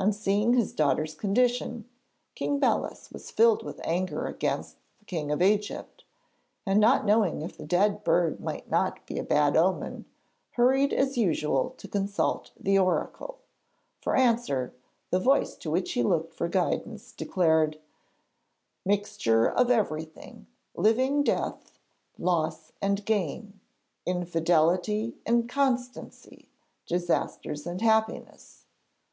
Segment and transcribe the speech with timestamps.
[0.00, 1.88] On seeing his daughter's condition,
[2.34, 6.02] King Belus was filled with anger against the King of Egypt,
[6.66, 10.06] and, not knowing if the death of the bird might not be a bad omen,
[10.54, 13.38] hurried as usual to consult the oracle.
[14.00, 14.74] For answer,
[15.10, 17.78] the voice to which he looked for guidance, declared:
[18.84, 21.78] 'Mixture of everything; living death;
[22.18, 23.60] loss and gain;
[24.04, 26.48] infidelity and constancy;
[26.86, 28.64] disasters and happiness.'